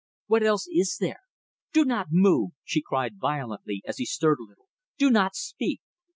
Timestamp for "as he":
3.85-4.05